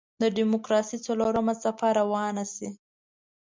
د 0.21 0.23
دیموکراسۍ 0.37 0.97
څلورمه 1.07 1.53
څپه 1.63 1.87
روانه 1.99 2.43
شي. 2.53 2.69